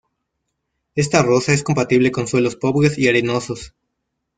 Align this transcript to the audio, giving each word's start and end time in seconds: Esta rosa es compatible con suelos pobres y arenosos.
Esta 0.95 1.21
rosa 1.21 1.53
es 1.53 1.61
compatible 1.61 2.09
con 2.11 2.25
suelos 2.25 2.55
pobres 2.55 2.97
y 2.97 3.07
arenosos. 3.07 3.75